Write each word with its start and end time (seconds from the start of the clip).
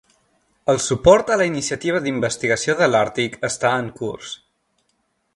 El 0.73 0.79
suport 0.85 1.27
a 1.33 1.35
la 1.41 1.45
Iniciativa 1.49 1.99
d'Investigació 2.05 2.75
de 2.79 2.87
l'Àrtic 2.93 3.37
està 3.49 3.75
en 3.83 3.91
curs. 4.01 4.33